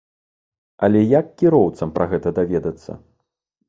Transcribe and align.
Але 0.87 1.03
як 1.19 1.27
кіроўцам 1.43 1.95
пра 2.01 2.11
гэта 2.15 2.29
даведацца? 2.43 2.91